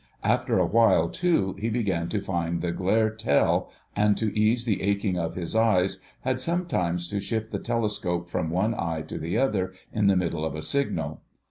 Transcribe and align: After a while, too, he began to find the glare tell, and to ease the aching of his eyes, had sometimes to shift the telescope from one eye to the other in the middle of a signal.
After 0.23 0.57
a 0.57 0.65
while, 0.65 1.09
too, 1.09 1.55
he 1.59 1.69
began 1.69 2.09
to 2.09 2.21
find 2.23 2.61
the 2.63 2.71
glare 2.71 3.11
tell, 3.11 3.69
and 3.95 4.17
to 4.17 4.35
ease 4.35 4.65
the 4.65 4.81
aching 4.81 5.15
of 5.15 5.35
his 5.35 5.55
eyes, 5.55 6.01
had 6.21 6.39
sometimes 6.39 7.07
to 7.09 7.19
shift 7.19 7.51
the 7.51 7.59
telescope 7.59 8.27
from 8.27 8.49
one 8.49 8.73
eye 8.73 9.03
to 9.07 9.19
the 9.19 9.37
other 9.37 9.73
in 9.93 10.07
the 10.07 10.17
middle 10.17 10.43
of 10.43 10.55
a 10.55 10.63
signal. 10.63 11.21